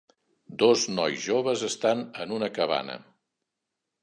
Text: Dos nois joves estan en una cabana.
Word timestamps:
Dos 0.61 0.85
nois 0.93 1.19
joves 1.25 1.67
estan 1.69 2.01
en 2.25 2.35
una 2.39 2.51
cabana. 2.57 2.97